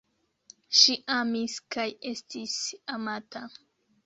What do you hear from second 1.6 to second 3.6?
kaj estis amata.